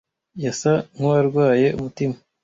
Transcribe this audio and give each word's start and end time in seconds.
Yasa 0.43 0.71
nkuwarwaye 0.95 1.67
umutima. 1.77 2.15